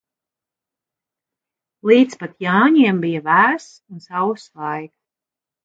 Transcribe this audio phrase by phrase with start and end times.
[1.91, 4.99] Līdz pat Jāņiem bij vēss un sauss laiks.